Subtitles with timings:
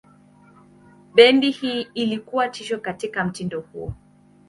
[1.15, 3.93] Bendi hii ilikuwa tishio katika mtindo huo.